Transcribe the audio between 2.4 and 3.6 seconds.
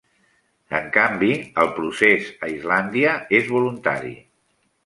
a Islàndia és